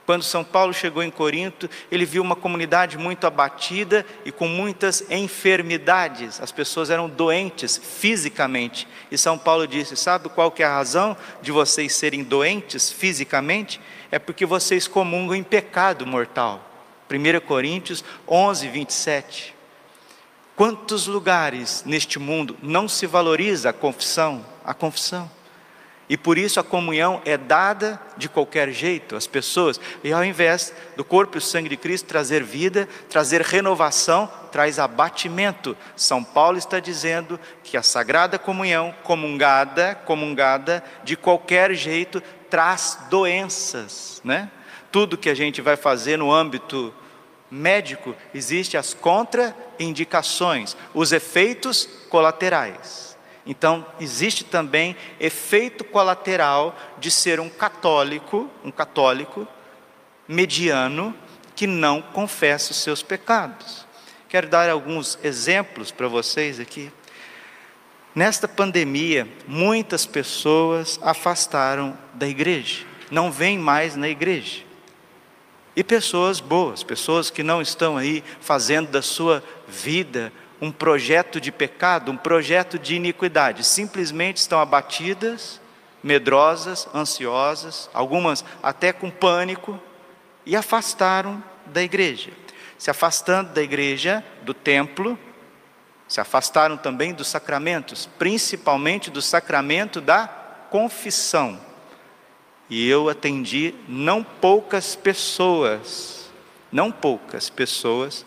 Quando 0.08 0.24
São 0.24 0.42
Paulo 0.42 0.74
chegou 0.74 1.04
em 1.04 1.12
Corinto, 1.12 1.70
ele 1.92 2.06
viu 2.06 2.24
uma 2.24 2.34
comunidade 2.34 2.98
muito 2.98 3.28
abatida 3.28 4.06
e 4.24 4.32
com 4.32 4.48
muitas 4.48 5.04
enfermidades. 5.12 6.40
As 6.40 6.50
pessoas 6.50 6.90
eram 6.90 7.10
doentes 7.10 7.76
fisicamente. 7.76 8.88
E 9.12 9.18
São 9.18 9.38
Paulo 9.38 9.68
disse: 9.68 9.98
Sabe 9.98 10.30
qual 10.30 10.50
que 10.50 10.64
é 10.64 10.66
a 10.66 10.74
razão 10.74 11.18
de 11.42 11.52
vocês 11.52 11.94
serem 11.94 12.24
doentes 12.24 12.90
fisicamente? 12.90 13.82
É 14.10 14.18
porque 14.18 14.46
vocês 14.46 14.88
comungam 14.88 15.36
em 15.36 15.44
pecado 15.44 16.08
mortal. 16.08 16.64
1 17.12 17.46
Coríntios 17.46 18.02
11, 18.26 18.70
27. 18.70 19.56
Quantos 20.56 21.06
lugares 21.06 21.84
neste 21.86 22.18
mundo 22.18 22.56
não 22.64 22.88
se 22.88 23.06
valoriza 23.06 23.72
a 23.72 23.74
confissão? 23.74 24.46
A 24.64 24.74
confissão. 24.74 25.30
E 26.10 26.16
por 26.16 26.38
isso 26.38 26.60
a 26.60 26.64
comunhão 26.64 27.22
é 27.26 27.38
dada 27.38 28.02
de 28.16 28.30
qualquer 28.30 28.72
jeito 28.72 29.16
às 29.16 29.28
pessoas. 29.28 29.80
E 30.04 30.14
ao 30.14 30.24
invés 30.24 30.74
do 30.96 31.04
corpo 31.04 31.36
e 31.36 31.40
o 31.40 31.42
sangue 31.42 31.68
de 31.68 31.76
Cristo 31.76 32.08
trazer 32.08 32.44
vida, 32.44 32.88
trazer 33.10 33.42
renovação, 33.42 34.32
traz 34.50 34.80
abatimento. 34.80 35.76
São 35.98 36.24
Paulo 36.24 36.58
está 36.58 36.80
dizendo 36.80 37.38
que 37.62 37.76
a 37.76 37.84
sagrada 37.84 38.40
comunhão, 38.40 38.96
comungada, 39.04 39.96
comungada 40.06 40.82
de 41.04 41.18
qualquer 41.18 41.74
jeito, 41.74 42.24
traz 42.50 42.98
doenças, 43.10 44.22
né? 44.24 44.50
Tudo 44.90 45.18
que 45.18 45.30
a 45.30 45.36
gente 45.36 45.62
vai 45.62 45.76
fazer 45.76 46.18
no 46.18 46.32
âmbito 46.32 46.94
médico, 47.52 48.16
existe 48.34 48.78
as 48.78 48.94
contraindicações, 48.94 50.76
os 50.94 51.12
efeitos 51.12 51.88
colaterais. 52.10 53.16
Então, 53.48 53.86
existe 54.00 54.44
também 54.44 54.96
efeito 55.20 55.86
colateral 55.86 56.77
de 57.00 57.10
ser 57.10 57.39
um 57.39 57.50
católico, 57.50 58.51
um 58.63 58.70
católico 58.70 59.48
mediano 60.27 61.16
que 61.56 61.66
não 61.66 62.01
confessa 62.01 62.72
os 62.72 62.77
seus 62.77 63.01
pecados. 63.01 63.88
Quero 64.27 64.50
dar 64.50 64.70
alguns 64.70 65.18
exemplos 65.24 65.92
para 65.92 66.10
vocês 66.10 66.60
aqui. 66.60 66.92
Nesta 68.13 68.48
pandemia, 68.48 69.27
muitas 69.48 70.06
pessoas 70.06 71.00
afastaram 71.01 71.98
da 72.13 72.27
igreja, 72.27 72.86
não 73.10 73.32
vêm 73.32 73.58
mais 73.58 73.96
na 73.96 74.10
igreja. 74.10 74.63
E 75.74 75.84
pessoas 75.84 76.39
boas, 76.42 76.84
pessoas 76.84 77.30
que 77.30 77.44
não 77.44 77.62
estão 77.62 77.96
aí 77.96 78.24
fazendo 78.42 78.89
da 78.89 79.01
sua 79.01 79.42
vida 79.68 80.34
um 80.62 80.72
projeto 80.72 81.40
de 81.40 81.52
pecado, 81.52 82.12
um 82.12 82.18
projeto 82.18 82.80
de 82.80 82.96
iniquidade. 82.96 83.64
Simplesmente 83.64 84.38
estão 84.38 84.60
abatidas, 84.60 85.62
medrosas, 86.04 86.88
ansiosas, 86.94 87.90
algumas 87.94 88.44
até 88.62 88.92
com 88.92 89.10
pânico, 89.10 89.80
e 90.46 90.56
afastaram 90.56 91.44
da 91.66 91.84
igreja. 91.84 92.32
Se 92.78 92.90
afastando 92.90 93.52
da 93.54 93.62
igreja, 93.62 94.24
do 94.44 94.54
templo, 94.54 95.18
se 96.08 96.22
afastaram 96.22 96.78
também 96.78 97.14
dos 97.14 97.28
sacramentos, 97.28 98.08
principalmente 98.18 99.12
do 99.12 99.22
sacramento 99.22 100.00
da 100.00 100.28
confissão. 100.70 101.60
E 102.70 102.88
eu 102.88 103.10
atendi 103.10 103.74
não 103.88 104.24
poucas 104.24 104.96
pessoas, 104.96 106.30
não 106.72 106.92
poucas 106.92 107.50
pessoas 107.50 108.26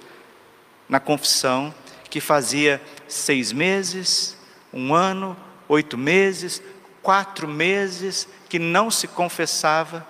na 0.88 1.00
confissão 1.00 1.72
que 2.10 2.20
fazia 2.20 2.82
seis 3.08 3.52
meses, 3.52 4.36
um 4.72 4.92
ano, 4.92 5.36
oito 5.68 5.96
meses, 5.96 6.60
quatro 7.00 7.46
meses, 7.48 8.28
que 8.48 8.58
não 8.58 8.90
se 8.90 9.06
confessava. 9.06 10.06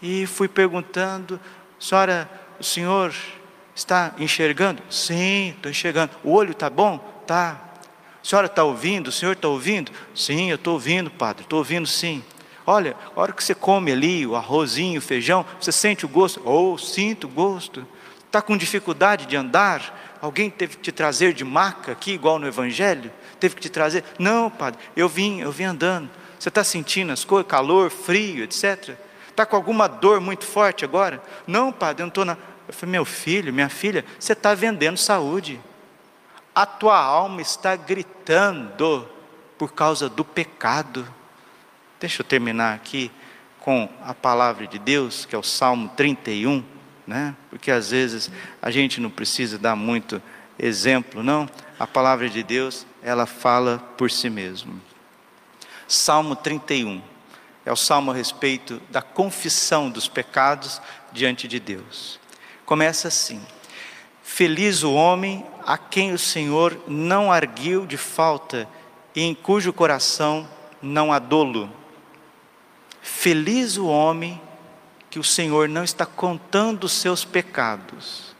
E 0.00 0.26
fui 0.26 0.48
perguntando, 0.48 1.38
senhora, 1.78 2.28
o 2.58 2.64
senhor 2.64 3.14
está 3.74 4.14
enxergando? 4.18 4.82
Sim, 4.90 5.50
estou 5.50 5.70
enxergando. 5.70 6.12
O 6.24 6.32
olho 6.32 6.52
está 6.52 6.68
bom? 6.68 6.98
Tá. 7.26 7.60
A 8.22 8.26
senhora 8.26 8.46
está 8.46 8.64
ouvindo? 8.64 9.08
O 9.08 9.12
senhor 9.12 9.32
está 9.32 9.48
ouvindo? 9.48 9.92
Sim, 10.14 10.50
eu 10.50 10.56
estou 10.56 10.74
ouvindo, 10.74 11.10
padre, 11.10 11.42
estou 11.42 11.58
ouvindo 11.58 11.86
sim. 11.86 12.22
Olha, 12.64 12.96
a 13.14 13.20
hora 13.20 13.32
que 13.32 13.42
você 13.42 13.54
come 13.54 13.90
ali 13.90 14.26
o 14.26 14.36
arrozinho, 14.36 14.98
o 14.98 15.02
feijão, 15.02 15.44
você 15.60 15.72
sente 15.72 16.06
o 16.06 16.08
gosto? 16.08 16.40
Oh, 16.44 16.78
sinto 16.78 17.26
o 17.26 17.30
gosto. 17.30 17.86
Está 18.26 18.40
com 18.40 18.56
dificuldade 18.56 19.26
de 19.26 19.36
andar? 19.36 20.01
Alguém 20.22 20.48
teve 20.48 20.76
que 20.76 20.82
te 20.84 20.92
trazer 20.92 21.32
de 21.32 21.44
maca 21.44 21.90
aqui, 21.90 22.12
igual 22.12 22.38
no 22.38 22.46
Evangelho? 22.46 23.10
Teve 23.40 23.56
que 23.56 23.60
te 23.60 23.68
trazer? 23.68 24.04
Não, 24.20 24.48
padre, 24.48 24.80
eu 24.96 25.08
vim, 25.08 25.40
eu 25.40 25.50
vim 25.50 25.64
andando. 25.64 26.08
Você 26.38 26.48
está 26.48 26.62
sentindo 26.62 27.12
as 27.12 27.24
coisas, 27.24 27.50
calor, 27.50 27.90
frio, 27.90 28.44
etc. 28.44 28.96
Está 29.28 29.44
com 29.44 29.56
alguma 29.56 29.88
dor 29.88 30.20
muito 30.20 30.44
forte 30.44 30.84
agora? 30.84 31.20
Não, 31.44 31.72
padre, 31.72 32.02
eu 32.02 32.06
não 32.06 32.08
estou 32.08 32.24
na. 32.24 32.38
Eu 32.68 32.72
falei, 32.72 32.92
meu 32.92 33.04
filho, 33.04 33.52
minha 33.52 33.68
filha, 33.68 34.04
você 34.16 34.32
está 34.32 34.54
vendendo 34.54 34.96
saúde. 34.96 35.60
A 36.54 36.64
tua 36.64 36.96
alma 36.96 37.42
está 37.42 37.74
gritando 37.74 39.08
por 39.58 39.72
causa 39.72 40.08
do 40.08 40.24
pecado. 40.24 41.04
Deixa 41.98 42.22
eu 42.22 42.24
terminar 42.24 42.76
aqui 42.76 43.10
com 43.58 43.88
a 44.04 44.14
palavra 44.14 44.68
de 44.68 44.78
Deus, 44.78 45.24
que 45.24 45.34
é 45.34 45.38
o 45.38 45.42
Salmo 45.42 45.88
31, 45.96 46.62
né? 47.06 47.34
Porque 47.50 47.70
às 47.70 47.90
vezes 47.90 48.30
a 48.60 48.70
gente 48.70 49.00
não 49.00 49.10
precisa 49.10 49.58
dar 49.58 49.76
muito 49.76 50.22
exemplo, 50.58 51.22
não. 51.22 51.48
A 51.78 51.86
palavra 51.86 52.28
de 52.28 52.42
Deus, 52.42 52.86
ela 53.02 53.26
fala 53.26 53.78
por 53.96 54.10
si 54.10 54.30
mesmo. 54.30 54.80
Salmo 55.88 56.36
31 56.36 57.02
é 57.64 57.72
o 57.72 57.76
salmo 57.76 58.10
a 58.10 58.14
respeito 58.14 58.80
da 58.90 59.02
confissão 59.02 59.90
dos 59.90 60.08
pecados 60.08 60.80
diante 61.12 61.46
de 61.46 61.60
Deus. 61.60 62.18
Começa 62.64 63.08
assim: 63.08 63.40
Feliz 64.22 64.82
o 64.82 64.92
homem 64.92 65.44
a 65.66 65.76
quem 65.76 66.12
o 66.12 66.18
Senhor 66.18 66.80
não 66.88 67.30
arguiu 67.30 67.86
de 67.86 67.96
falta 67.96 68.68
e 69.14 69.22
em 69.22 69.34
cujo 69.34 69.72
coração 69.72 70.48
não 70.80 71.12
há 71.12 71.18
dolo. 71.18 71.70
Feliz 73.00 73.76
o 73.76 73.86
homem 73.86 74.40
que 75.12 75.18
o 75.18 75.22
Senhor 75.22 75.68
não 75.68 75.84
está 75.84 76.06
contando 76.06 76.84
os 76.84 76.92
seus 76.92 77.22
pecados. 77.22 78.34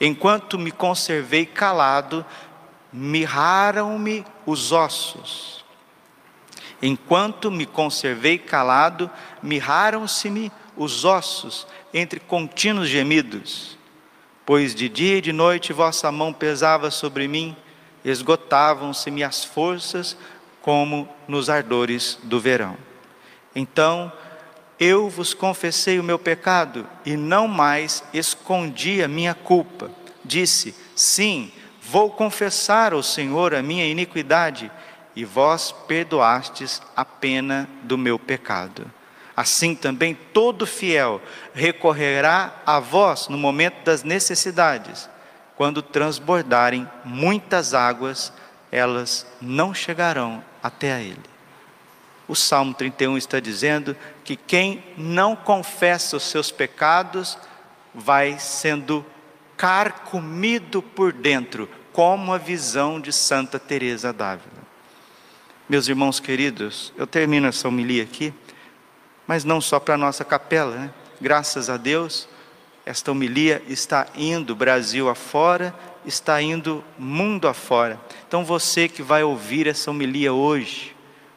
Enquanto 0.00 0.58
me 0.58 0.70
conservei 0.70 1.44
calado, 1.44 2.24
mirraram-me 2.90 4.24
os 4.46 4.72
ossos. 4.72 5.62
Enquanto 6.80 7.50
me 7.50 7.66
conservei 7.66 8.38
calado, 8.38 9.10
mirraram-se-me 9.42 10.50
os 10.74 11.04
ossos 11.04 11.66
entre 11.92 12.18
contínuos 12.18 12.88
gemidos. 12.88 13.76
Pois 14.46 14.74
de 14.74 14.88
dia 14.88 15.18
e 15.18 15.20
de 15.20 15.34
noite 15.34 15.74
vossa 15.74 16.10
mão 16.10 16.32
pesava 16.32 16.90
sobre 16.90 17.28
mim, 17.28 17.54
esgotavam-se-me 18.02 19.22
as 19.22 19.44
forças 19.44 20.16
como 20.62 21.06
nos 21.28 21.50
ardores 21.50 22.18
do 22.22 22.40
verão. 22.40 22.78
Então 23.54 24.10
eu 24.78 25.08
vos 25.08 25.32
confessei 25.32 25.98
o 25.98 26.04
meu 26.04 26.18
pecado 26.18 26.86
e 27.04 27.16
não 27.16 27.48
mais 27.48 28.02
escondi 28.12 29.02
a 29.02 29.08
minha 29.08 29.34
culpa. 29.34 29.90
Disse: 30.24 30.74
Sim, 30.94 31.50
vou 31.80 32.10
confessar 32.10 32.92
ao 32.92 33.02
Senhor 33.02 33.54
a 33.54 33.62
minha 33.62 33.86
iniquidade, 33.86 34.70
e 35.14 35.24
vós 35.24 35.72
perdoastes 35.72 36.82
a 36.94 37.04
pena 37.04 37.68
do 37.82 37.96
meu 37.96 38.18
pecado. 38.18 38.90
Assim 39.34 39.74
também 39.74 40.14
todo 40.14 40.66
fiel 40.66 41.20
recorrerá 41.54 42.62
a 42.66 42.78
vós 42.78 43.28
no 43.28 43.38
momento 43.38 43.82
das 43.84 44.02
necessidades. 44.02 45.08
Quando 45.56 45.80
transbordarem 45.80 46.86
muitas 47.02 47.72
águas, 47.72 48.32
elas 48.70 49.26
não 49.40 49.72
chegarão 49.72 50.44
até 50.62 50.92
a 50.92 51.00
ele. 51.00 51.35
O 52.28 52.34
Salmo 52.34 52.74
31 52.74 53.16
está 53.16 53.38
dizendo 53.38 53.96
que 54.24 54.36
quem 54.36 54.82
não 54.96 55.36
confessa 55.36 56.16
os 56.16 56.24
seus 56.24 56.50
pecados 56.50 57.38
vai 57.94 58.38
sendo 58.38 59.04
carcomido 59.56 60.82
por 60.82 61.12
dentro, 61.12 61.68
como 61.92 62.32
a 62.32 62.38
visão 62.38 63.00
de 63.00 63.12
Santa 63.12 63.58
Teresa 63.58 64.12
d'Ávila. 64.12 64.66
Meus 65.68 65.88
irmãos 65.88 66.20
queridos, 66.20 66.92
eu 66.96 67.06
termino 67.06 67.46
essa 67.46 67.66
homilia 67.66 68.02
aqui, 68.02 68.34
mas 69.26 69.44
não 69.44 69.60
só 69.60 69.80
para 69.80 69.94
a 69.94 69.98
nossa 69.98 70.24
capela, 70.24 70.76
né? 70.76 70.90
graças 71.20 71.70
a 71.70 71.76
Deus, 71.76 72.28
esta 72.84 73.10
homilia 73.10 73.62
está 73.66 74.06
indo 74.14 74.54
Brasil 74.54 75.08
afora, 75.08 75.74
está 76.04 76.40
indo 76.40 76.84
mundo 76.98 77.48
afora. 77.48 78.00
Então 78.28 78.44
você 78.44 78.88
que 78.88 79.02
vai 79.02 79.24
ouvir 79.24 79.66
essa 79.66 79.90
homilia 79.90 80.32
hoje, 80.32 80.95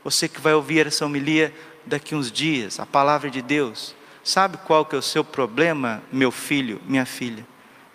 você 0.09 0.27
que 0.27 0.41
vai 0.41 0.55
ouvir 0.55 0.87
essa 0.87 1.05
homilia 1.05 1.53
daqui 1.85 2.15
uns 2.15 2.31
dias, 2.31 2.79
a 2.79 2.85
palavra 2.85 3.29
de 3.29 3.43
Deus, 3.43 3.95
sabe 4.23 4.57
qual 4.57 4.83
que 4.83 4.95
é 4.95 4.99
o 4.99 5.03
seu 5.03 5.23
problema, 5.23 6.01
meu 6.11 6.31
filho, 6.31 6.81
minha 6.85 7.05
filha? 7.05 7.45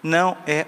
Não 0.00 0.38
é 0.46 0.64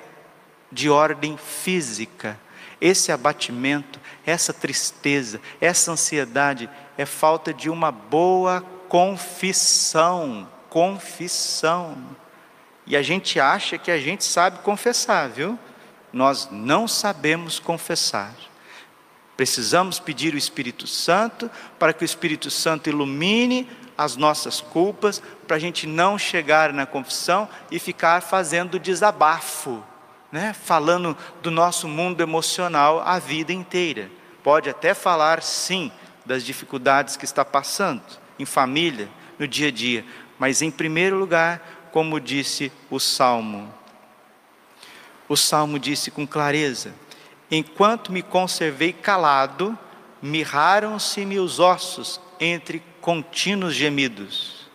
de 0.72 0.90
ordem 0.90 1.36
física. 1.36 2.38
Esse 2.80 3.12
abatimento, 3.12 4.00
essa 4.26 4.52
tristeza, 4.52 5.40
essa 5.60 5.92
ansiedade 5.92 6.68
é 6.98 7.06
falta 7.06 7.54
de 7.54 7.70
uma 7.70 7.92
boa 7.92 8.60
confissão, 8.88 10.48
confissão. 10.68 11.96
E 12.84 12.96
a 12.96 13.02
gente 13.02 13.38
acha 13.38 13.78
que 13.78 13.92
a 13.92 13.98
gente 13.98 14.24
sabe 14.24 14.58
confessar, 14.58 15.28
viu? 15.28 15.56
Nós 16.12 16.48
não 16.50 16.88
sabemos 16.88 17.60
confessar. 17.60 18.34
Precisamos 19.36 19.98
pedir 19.98 20.34
o 20.34 20.38
Espírito 20.38 20.86
Santo 20.86 21.50
para 21.78 21.92
que 21.92 22.02
o 22.02 22.06
Espírito 22.06 22.50
Santo 22.50 22.88
ilumine 22.88 23.68
as 23.96 24.16
nossas 24.16 24.60
culpas, 24.60 25.22
para 25.46 25.56
a 25.56 25.60
gente 25.60 25.86
não 25.86 26.18
chegar 26.18 26.72
na 26.72 26.84
confissão 26.84 27.48
e 27.70 27.78
ficar 27.78 28.20
fazendo 28.22 28.78
desabafo, 28.78 29.82
né? 30.30 30.52
falando 30.52 31.16
do 31.42 31.50
nosso 31.50 31.88
mundo 31.88 32.20
emocional 32.20 33.00
a 33.00 33.18
vida 33.18 33.52
inteira. 33.52 34.10
Pode 34.42 34.68
até 34.68 34.92
falar, 34.92 35.42
sim, 35.42 35.90
das 36.24 36.44
dificuldades 36.44 37.16
que 37.16 37.24
está 37.24 37.44
passando, 37.44 38.02
em 38.38 38.44
família, 38.44 39.08
no 39.38 39.48
dia 39.48 39.68
a 39.68 39.70
dia, 39.70 40.04
mas 40.38 40.60
em 40.60 40.70
primeiro 40.70 41.16
lugar, 41.16 41.88
como 41.92 42.20
disse 42.20 42.70
o 42.90 42.98
Salmo, 42.98 43.72
o 45.28 45.36
Salmo 45.36 45.78
disse 45.78 46.10
com 46.10 46.26
clareza: 46.26 46.94
Enquanto 47.50 48.10
me 48.10 48.22
conservei 48.22 48.92
calado, 48.92 49.78
mirraram-se-me 50.20 51.38
os 51.38 51.60
ossos 51.60 52.20
entre 52.40 52.82
contínuos 53.00 53.74
gemidos. 53.74 54.68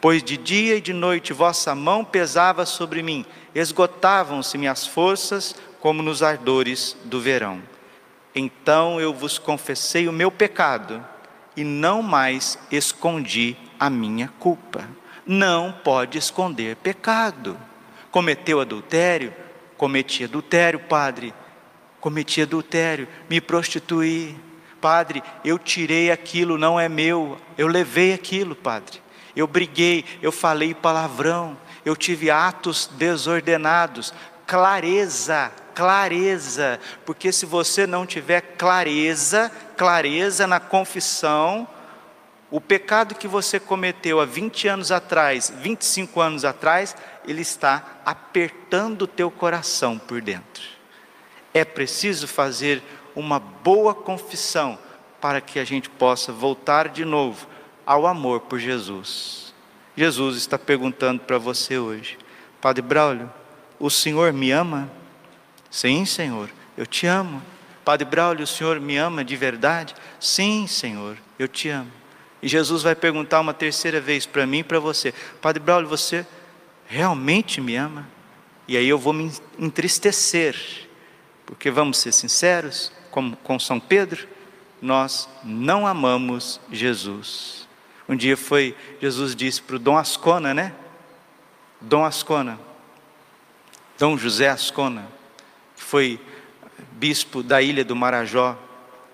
Pois 0.00 0.22
de 0.22 0.36
dia 0.36 0.76
e 0.76 0.80
de 0.80 0.92
noite 0.92 1.32
vossa 1.32 1.74
mão 1.74 2.04
pesava 2.04 2.66
sobre 2.66 3.02
mim, 3.02 3.24
esgotavam-se 3.54 4.58
minhas 4.58 4.86
forças 4.86 5.54
como 5.78 6.02
nos 6.02 6.22
ardores 6.22 6.96
do 7.04 7.20
verão. 7.20 7.62
Então 8.34 9.00
eu 9.00 9.14
vos 9.14 9.38
confessei 9.38 10.08
o 10.08 10.12
meu 10.12 10.30
pecado 10.30 11.04
e 11.56 11.62
não 11.62 12.02
mais 12.02 12.58
escondi 12.72 13.56
a 13.78 13.88
minha 13.88 14.32
culpa. 14.38 14.88
Não 15.26 15.72
pode 15.72 16.18
esconder 16.18 16.76
pecado. 16.76 17.56
Cometeu 18.10 18.60
adultério? 18.60 19.32
Cometi 19.76 20.24
adultério, 20.24 20.80
padre 20.80 21.32
cometi 22.00 22.42
adultério, 22.42 23.06
me 23.28 23.40
prostituí. 23.40 24.36
Padre, 24.80 25.22
eu 25.44 25.58
tirei 25.58 26.10
aquilo, 26.10 26.56
não 26.56 26.80
é 26.80 26.88
meu, 26.88 27.38
eu 27.58 27.68
levei 27.68 28.14
aquilo, 28.14 28.56
Padre. 28.56 29.00
Eu 29.36 29.46
briguei, 29.46 30.04
eu 30.22 30.32
falei 30.32 30.74
palavrão, 30.74 31.56
eu 31.84 31.94
tive 31.94 32.30
atos 32.30 32.90
desordenados. 32.94 34.12
Clareza, 34.46 35.52
clareza, 35.74 36.80
porque 37.04 37.30
se 37.30 37.46
você 37.46 37.86
não 37.86 38.04
tiver 38.06 38.40
clareza, 38.56 39.52
clareza 39.76 40.46
na 40.46 40.58
confissão, 40.58 41.68
o 42.50 42.60
pecado 42.60 43.14
que 43.14 43.28
você 43.28 43.60
cometeu 43.60 44.18
há 44.18 44.24
20 44.24 44.66
anos 44.66 44.90
atrás, 44.90 45.52
25 45.58 46.20
anos 46.20 46.44
atrás, 46.44 46.96
ele 47.24 47.42
está 47.42 48.00
apertando 48.04 49.02
o 49.02 49.06
teu 49.06 49.30
coração 49.30 49.98
por 49.98 50.20
dentro. 50.20 50.79
É 51.52 51.64
preciso 51.64 52.28
fazer 52.28 52.82
uma 53.14 53.38
boa 53.38 53.94
confissão 53.94 54.78
para 55.20 55.40
que 55.40 55.58
a 55.58 55.64
gente 55.64 55.90
possa 55.90 56.32
voltar 56.32 56.88
de 56.88 57.04
novo 57.04 57.46
ao 57.84 58.06
amor 58.06 58.40
por 58.40 58.58
Jesus. 58.58 59.52
Jesus 59.96 60.36
está 60.36 60.58
perguntando 60.58 61.20
para 61.20 61.38
você 61.38 61.78
hoje, 61.78 62.16
Padre 62.60 62.82
Braulio, 62.82 63.30
o 63.78 63.90
Senhor 63.90 64.32
me 64.32 64.50
ama? 64.50 64.90
Sim, 65.70 66.04
Senhor, 66.04 66.50
eu 66.76 66.86
te 66.86 67.06
amo. 67.06 67.42
Padre 67.84 68.04
Braulio, 68.06 68.44
o 68.44 68.46
Senhor 68.46 68.78
me 68.78 68.96
ama 68.96 69.24
de 69.24 69.36
verdade? 69.36 69.94
Sim, 70.18 70.66
Senhor, 70.66 71.16
eu 71.38 71.48
te 71.48 71.68
amo. 71.68 71.90
E 72.42 72.48
Jesus 72.48 72.82
vai 72.82 72.94
perguntar 72.94 73.40
uma 73.40 73.52
terceira 73.52 74.00
vez 74.00 74.24
para 74.24 74.46
mim 74.46 74.58
e 74.58 74.64
para 74.64 74.78
você: 74.78 75.12
Padre 75.40 75.62
Braulio, 75.62 75.88
você 75.88 76.26
realmente 76.86 77.60
me 77.60 77.76
ama? 77.76 78.06
E 78.66 78.76
aí 78.76 78.88
eu 78.88 78.98
vou 78.98 79.12
me 79.12 79.32
entristecer 79.58 80.88
porque 81.50 81.68
vamos 81.68 81.98
ser 81.98 82.12
sinceros, 82.12 82.92
com, 83.10 83.32
com 83.34 83.58
São 83.58 83.80
Pedro, 83.80 84.28
nós 84.80 85.28
não 85.42 85.84
amamos 85.84 86.60
Jesus. 86.70 87.66
Um 88.08 88.14
dia 88.14 88.36
foi, 88.36 88.76
Jesus 89.02 89.34
disse 89.34 89.60
para 89.60 89.74
o 89.74 89.78
Dom 89.80 89.98
Ascona, 89.98 90.54
né? 90.54 90.72
Dom 91.80 92.04
Ascona, 92.04 92.56
Dom 93.98 94.16
José 94.16 94.48
Ascona, 94.48 95.08
que 95.74 95.82
foi 95.82 96.20
bispo 96.92 97.42
da 97.42 97.60
ilha 97.60 97.84
do 97.84 97.96
Marajó, 97.96 98.56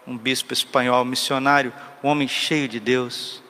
um 0.07 0.17
bispo 0.17 0.53
espanhol 0.53 1.07
missionário, 1.07 1.73
um 2.05 2.09
homem 2.09 2.29
cheio 2.29 2.69
de 2.69 2.79
Deus. 2.79 3.43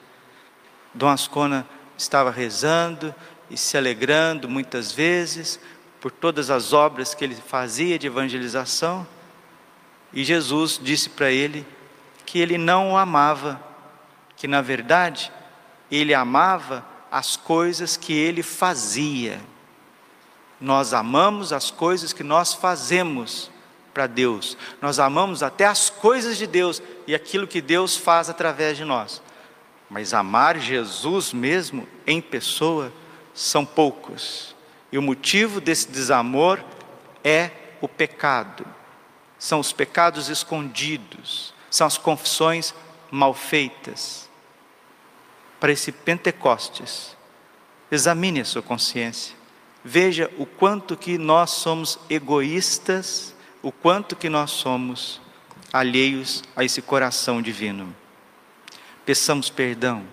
Dom 0.93 1.09
Ascona 1.09 1.67
estava 1.97 2.31
rezando 2.31 3.13
e 3.49 3.57
se 3.57 3.77
alegrando 3.77 4.47
muitas 4.47 4.93
vezes 4.93 5.59
por 5.99 6.11
todas 6.11 6.49
as 6.49 6.73
obras 6.73 7.13
que 7.13 7.23
ele 7.23 7.35
fazia 7.35 7.97
de 7.97 8.07
evangelização, 8.07 9.05
e 10.13 10.23
Jesus 10.23 10.79
disse 10.81 11.09
para 11.09 11.31
ele 11.31 11.65
que 12.25 12.39
ele 12.39 12.57
não 12.57 12.91
o 12.91 12.97
amava, 12.97 13.61
que 14.35 14.47
na 14.47 14.61
verdade 14.61 15.31
ele 15.91 16.13
amava 16.13 16.85
as 17.11 17.35
coisas 17.37 17.97
que 17.97 18.13
ele 18.13 18.43
fazia. 18.43 19.39
Nós 20.59 20.93
amamos 20.93 21.53
as 21.53 21.71
coisas 21.71 22.13
que 22.13 22.23
nós 22.23 22.53
fazemos 22.53 23.51
para 23.93 24.05
Deus, 24.07 24.57
nós 24.79 24.99
amamos 24.99 25.41
até 25.41 25.65
as 25.65 25.89
coisas 25.89 26.37
de 26.37 26.45
Deus 26.45 26.81
e 27.07 27.15
aquilo 27.15 27.47
que 27.47 27.61
Deus 27.61 27.97
faz 27.97 28.29
através 28.29 28.77
de 28.77 28.85
nós. 28.85 29.21
Mas 29.89 30.13
amar 30.13 30.59
Jesus 30.59 31.33
mesmo 31.33 31.87
em 32.05 32.21
pessoa 32.21 32.91
são 33.33 33.65
poucos. 33.65 34.56
E 34.91 34.97
o 34.97 35.01
motivo 35.01 35.59
desse 35.59 35.89
desamor 35.89 36.63
é 37.23 37.51
o 37.81 37.87
pecado. 37.87 38.65
São 39.37 39.59
os 39.59 39.71
pecados 39.71 40.29
escondidos, 40.29 41.53
são 41.69 41.85
as 41.85 41.97
confissões 41.97 42.73
mal 43.11 43.33
feitas. 43.33 44.29
Para 45.59 45.71
esse 45.71 45.91
Pentecostes, 45.91 47.15
examine 47.91 48.41
a 48.41 48.45
sua 48.45 48.61
consciência. 48.61 49.35
Veja 49.83 50.31
o 50.37 50.45
quanto 50.45 50.97
que 50.97 51.17
nós 51.17 51.51
somos 51.51 51.99
egoístas, 52.09 53.35
o 53.61 53.71
quanto 53.71 54.15
que 54.15 54.29
nós 54.29 54.51
somos 54.51 55.21
alheios 55.71 56.43
a 56.55 56.63
esse 56.63 56.81
coração 56.81 57.41
divino. 57.41 57.95
Peçamos 59.05 59.49
perdão 59.49 60.05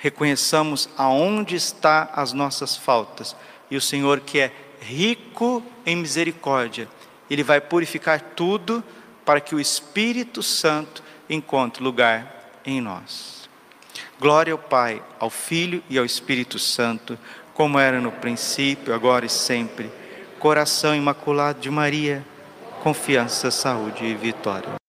reconheçamos 0.00 0.88
aonde 0.96 1.54
está 1.54 2.10
as 2.14 2.32
nossas 2.32 2.74
faltas. 2.74 3.36
E 3.70 3.76
o 3.76 3.80
Senhor 3.80 4.20
que 4.20 4.40
é 4.40 4.52
rico 4.80 5.62
em 5.86 5.96
misericórdia, 5.96 6.88
ele 7.30 7.42
vai 7.42 7.60
purificar 7.60 8.20
tudo 8.34 8.82
para 9.24 9.40
que 9.40 9.54
o 9.54 9.60
Espírito 9.60 10.42
Santo 10.42 11.02
encontre 11.28 11.82
lugar 11.82 12.50
em 12.64 12.80
nós. 12.80 13.48
Glória 14.18 14.52
ao 14.52 14.58
Pai, 14.58 15.02
ao 15.18 15.30
Filho 15.30 15.82
e 15.88 15.96
ao 15.98 16.04
Espírito 16.04 16.58
Santo, 16.58 17.18
como 17.54 17.78
era 17.78 18.00
no 18.00 18.10
princípio, 18.10 18.94
agora 18.94 19.26
e 19.26 19.30
sempre. 19.30 19.90
Coração 20.38 20.94
imaculado 20.94 21.60
de 21.60 21.70
Maria, 21.70 22.24
confiança, 22.82 23.50
saúde 23.50 24.04
e 24.04 24.14
vitória. 24.14 24.79